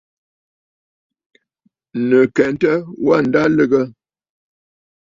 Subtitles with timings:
[2.07, 2.71] Nɨ̀ kɛntə,
[3.05, 3.81] wâ ǹda lɨgə.